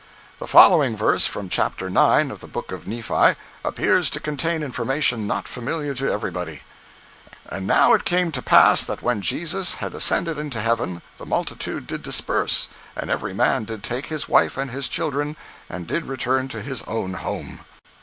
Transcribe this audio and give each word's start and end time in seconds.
The 0.39 0.47
following 0.47 0.97
verse 0.97 1.27
(from 1.27 1.47
Chapter 1.47 1.85
IX. 1.85 2.31
of 2.31 2.39
the 2.39 2.47
Book 2.47 2.71
of 2.71 2.87
Nephi) 2.87 3.37
appears 3.63 4.09
to 4.09 4.19
contain 4.19 4.63
information 4.63 5.27
not 5.27 5.47
familiar 5.47 5.93
to 5.93 6.11
everybody: 6.11 6.63
And 7.47 7.67
now 7.67 7.93
it 7.93 8.03
came 8.03 8.31
to 8.31 8.41
pass 8.41 8.83
that 8.83 9.03
when 9.03 9.21
Jesus 9.21 9.75
had 9.75 9.93
ascended 9.93 10.39
into 10.39 10.59
heaven, 10.59 11.03
the 11.19 11.27
multitude 11.27 11.85
did 11.85 12.01
disperse, 12.01 12.67
and 12.95 13.11
every 13.11 13.35
man 13.35 13.65
did 13.65 13.83
take 13.83 14.07
his 14.07 14.27
wife 14.27 14.57
and 14.57 14.71
his 14.71 14.89
children, 14.89 15.37
and 15.69 15.85
did 15.85 16.07
return 16.07 16.47
to 16.47 16.63
his 16.63 16.81
own 16.87 17.13
home. 17.13 17.59